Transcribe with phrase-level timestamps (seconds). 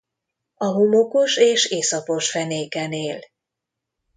[0.55, 3.19] A homokos és iszapos fenéken él.